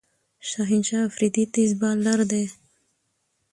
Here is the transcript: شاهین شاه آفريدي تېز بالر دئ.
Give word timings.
شاهین 0.49 0.83
شاه 0.87 1.03
آفريدي 1.09 1.43
تېز 1.53 1.71
بالر 1.79 2.19
دئ. 2.31 2.45